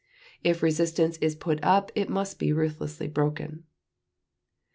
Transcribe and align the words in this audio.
If 0.43 0.63
resistance 0.63 1.17
is 1.17 1.35
put 1.35 1.59
up 1.63 1.91
it 1.93 2.09
must 2.09 2.39
be 2.39 2.51
ruthlessly 2.51 3.05
broken." 3.07 3.65